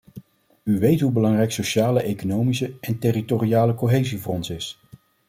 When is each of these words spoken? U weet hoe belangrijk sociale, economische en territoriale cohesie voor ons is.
U 0.63 0.79
weet 0.79 0.99
hoe 1.01 1.11
belangrijk 1.11 1.51
sociale, 1.51 2.01
economische 2.01 2.73
en 2.81 2.99
territoriale 2.99 3.75
cohesie 3.75 4.19
voor 4.19 4.33
ons 4.33 4.49
is. 4.49 4.79